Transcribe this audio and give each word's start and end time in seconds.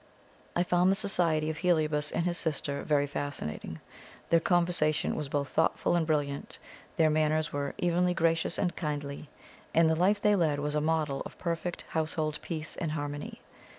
I 0.55 0.63
found 0.63 0.89
the 0.89 0.95
society 0.95 1.47
of 1.51 1.57
Heliobas 1.59 2.11
and 2.11 2.23
his 2.25 2.35
sister 2.35 2.81
very 2.81 3.05
fascinating. 3.05 3.79
Their 4.31 4.39
conversation 4.39 5.15
was 5.15 5.29
both 5.29 5.49
thoughtful 5.49 5.95
and 5.95 6.07
brilliant, 6.07 6.57
their 6.97 7.11
manners 7.11 7.53
were 7.53 7.75
evenly 7.77 8.15
gracious 8.15 8.57
and 8.57 8.75
kindly, 8.75 9.29
and 9.75 9.87
the 9.87 9.95
life 9.95 10.19
they 10.19 10.35
led 10.35 10.59
was 10.59 10.73
a 10.73 10.81
model 10.81 11.21
of 11.23 11.37
perfect 11.37 11.85
household 11.89 12.39
peace 12.41 12.75
and 12.77 12.93
harmony. 12.93 13.41